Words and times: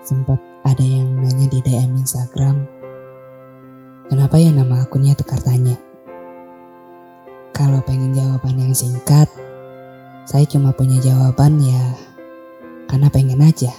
sempat 0.00 0.40
ada 0.64 0.84
yang 0.84 1.20
nanya 1.20 1.46
di 1.48 1.60
DM 1.60 1.96
Instagram, 2.00 2.64
kenapa 4.08 4.40
ya 4.40 4.52
nama 4.52 4.84
akunnya 4.84 5.12
tukar 5.12 5.40
tanya? 5.40 5.76
Kalau 7.52 7.84
pengen 7.84 8.16
jawaban 8.16 8.56
yang 8.56 8.72
singkat, 8.72 9.28
saya 10.24 10.44
cuma 10.48 10.72
punya 10.72 10.96
jawaban 11.02 11.60
ya 11.60 11.84
karena 12.88 13.08
pengen 13.12 13.44
aja. 13.44 13.72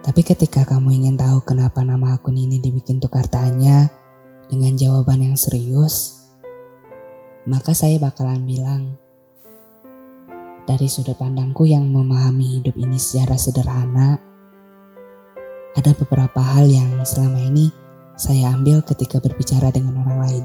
Tapi 0.00 0.24
ketika 0.24 0.64
kamu 0.64 1.04
ingin 1.04 1.20
tahu 1.20 1.44
kenapa 1.44 1.84
nama 1.84 2.16
akun 2.16 2.40
ini 2.40 2.56
dibikin 2.64 2.96
tukar 2.96 3.28
tanya 3.28 3.92
dengan 4.48 4.72
jawaban 4.72 5.20
yang 5.20 5.36
serius, 5.36 6.24
maka 7.44 7.76
saya 7.76 8.00
bakalan 8.00 8.40
bilang, 8.48 8.96
dari 10.68 10.84
sudut 10.84 11.16
pandangku 11.16 11.64
yang 11.64 11.88
memahami 11.88 12.60
hidup 12.60 12.76
ini 12.76 13.00
secara 13.00 13.40
sederhana, 13.40 14.20
ada 15.72 15.96
beberapa 15.96 16.44
hal 16.44 16.68
yang 16.68 16.92
selama 17.08 17.40
ini 17.40 17.72
saya 18.20 18.52
ambil 18.52 18.84
ketika 18.84 19.16
berbicara 19.16 19.72
dengan 19.72 20.04
orang 20.04 20.18
lain. 20.28 20.44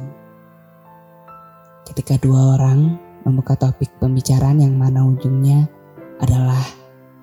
Ketika 1.84 2.16
dua 2.24 2.56
orang 2.56 2.96
membuka 3.28 3.60
topik 3.60 3.92
pembicaraan 4.00 4.64
yang 4.64 4.80
mana 4.80 5.04
ujungnya 5.04 5.68
adalah 6.24 6.64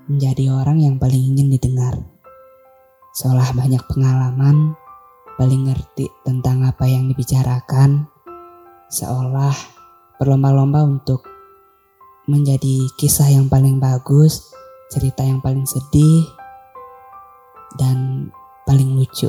menjadi 0.05 0.53
orang 0.53 0.85
yang 0.85 1.01
paling 1.01 1.33
ingin 1.33 1.57
didengar. 1.57 1.97
Seolah 3.17 3.57
banyak 3.57 3.81
pengalaman, 3.89 4.77
paling 5.41 5.73
ngerti 5.73 6.13
tentang 6.29 6.69
apa 6.69 6.85
yang 6.85 7.09
dibicarakan, 7.09 8.05
seolah 8.93 9.57
berlomba-lomba 10.21 10.85
untuk 10.85 11.30
menjadi 12.31 12.87
kisah 12.95 13.27
yang 13.35 13.51
paling 13.51 13.83
bagus, 13.83 14.55
cerita 14.95 15.27
yang 15.27 15.43
paling 15.43 15.67
sedih, 15.67 16.31
dan 17.75 18.31
paling 18.63 18.95
lucu. 18.95 19.27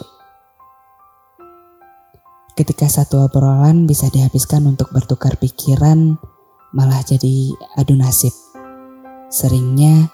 Ketika 2.54 2.86
satu 2.86 3.26
obrolan 3.26 3.90
bisa 3.90 4.06
dihabiskan 4.14 4.70
untuk 4.70 4.94
bertukar 4.94 5.34
pikiran, 5.42 6.22
malah 6.78 7.02
jadi 7.02 7.58
adu 7.74 7.98
nasib. 7.98 8.32
Seringnya, 9.34 10.14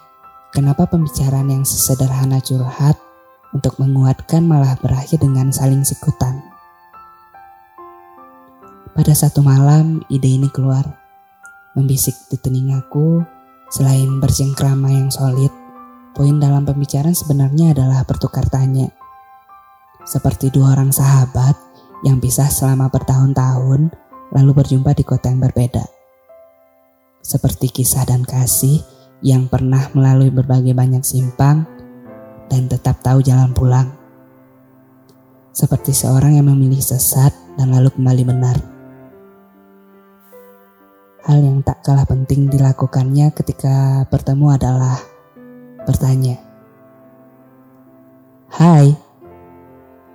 kenapa 0.55 0.87
pembicaraan 0.87 1.51
yang 1.51 1.67
sesederhana 1.67 2.39
curhat 2.39 2.95
untuk 3.51 3.75
menguatkan 3.81 4.45
malah 4.45 4.79
berakhir 4.79 5.19
dengan 5.19 5.51
saling 5.51 5.83
sikutan. 5.83 6.39
Pada 8.93 9.13
satu 9.13 9.45
malam, 9.45 10.01
ide 10.09 10.37
ini 10.37 10.49
keluar 10.49 11.06
membisik 11.77 12.17
di 12.33 12.41
telingaku, 12.41 13.21
selain 13.69 14.17
bercengkrama 14.17 14.89
yang 14.89 15.13
solid, 15.13 15.53
poin 16.17 16.41
dalam 16.41 16.65
pembicaraan 16.65 17.13
sebenarnya 17.13 17.77
adalah 17.77 18.01
bertukar 18.01 18.49
tanya. 18.49 18.89
Seperti 20.01 20.49
dua 20.49 20.73
orang 20.73 20.89
sahabat 20.89 21.53
yang 22.01 22.17
pisah 22.17 22.49
selama 22.49 22.89
bertahun-tahun, 22.89 23.93
lalu 24.33 24.51
berjumpa 24.57 24.97
di 24.97 25.05
kota 25.05 25.29
yang 25.29 25.37
berbeda. 25.37 25.85
Seperti 27.21 27.69
kisah 27.69 28.09
dan 28.09 28.25
kasih 28.25 28.81
yang 29.21 29.45
pernah 29.45 29.85
melalui 29.93 30.33
berbagai 30.33 30.73
banyak 30.73 31.05
simpang 31.05 31.69
dan 32.49 32.65
tetap 32.65 33.05
tahu 33.05 33.21
jalan 33.21 33.53
pulang. 33.53 33.93
Seperti 35.53 35.93
seorang 35.93 36.41
yang 36.41 36.49
memilih 36.49 36.81
sesat 36.81 37.33
dan 37.57 37.73
lalu 37.73 37.89
kembali 37.93 38.23
benar 38.25 38.76
Hal 41.27 41.43
yang 41.43 41.59
tak 41.59 41.83
kalah 41.83 42.07
penting 42.07 42.47
dilakukannya 42.47 43.35
ketika 43.35 44.07
bertemu 44.07 44.47
adalah 44.47 44.95
bertanya, 45.83 46.39
"Hai, 48.47 48.95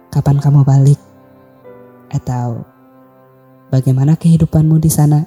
kapan 0.08 0.40
kamu 0.40 0.64
balik?" 0.64 0.96
Atau 2.08 2.64
"Bagaimana 3.68 4.16
kehidupanmu 4.16 4.80
di 4.80 4.88
sana?" 4.88 5.20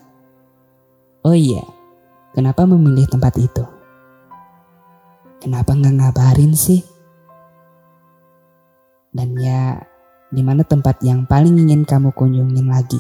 Oh 1.21 1.37
iya, 1.37 1.61
kenapa 2.33 2.65
memilih 2.65 3.05
tempat 3.05 3.37
itu? 3.37 3.61
Kenapa 5.37 5.77
nggak 5.77 6.01
ngabarin 6.01 6.57
sih? 6.57 6.81
Dan 9.13 9.37
ya, 9.37 9.77
di 10.33 10.41
mana 10.41 10.65
tempat 10.65 10.97
yang 11.05 11.29
paling 11.29 11.53
ingin 11.61 11.85
kamu 11.85 12.09
kunjungin 12.09 12.73
lagi? 12.73 12.97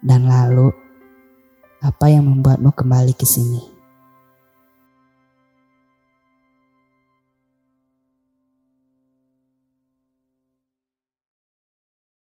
Dan 0.00 0.24
lalu, 0.24 0.85
apa 1.80 2.08
yang 2.08 2.24
membuatmu 2.24 2.72
kembali 2.72 3.12
ke 3.12 3.28
sini? 3.28 3.75